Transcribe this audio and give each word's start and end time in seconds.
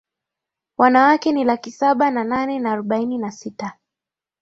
Wanawake 0.77 1.31
ni 1.31 1.43
laki 1.43 1.71
saba 1.71 2.11
na 2.11 2.23
nane 2.23 2.59
na 2.59 2.71
arobaini 2.71 3.17
na 3.17 3.31
sita 3.31 3.73